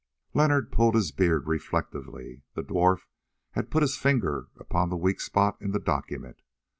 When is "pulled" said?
0.71-0.95